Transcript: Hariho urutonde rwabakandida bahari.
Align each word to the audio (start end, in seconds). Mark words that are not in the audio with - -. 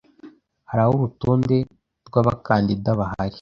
Hariho 0.69 0.91
urutonde 0.97 1.55
rwabakandida 2.07 2.89
bahari. 2.99 3.29